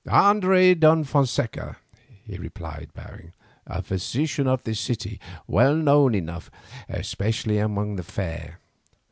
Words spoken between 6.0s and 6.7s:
enough,